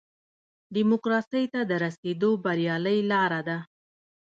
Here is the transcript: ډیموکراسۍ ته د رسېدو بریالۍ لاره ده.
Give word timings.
ډیموکراسۍ 0.75 1.45
ته 1.53 1.59
د 1.69 1.71
رسېدو 1.85 2.29
بریالۍ 2.45 2.99
لاره 3.11 3.41
ده. 3.47 3.57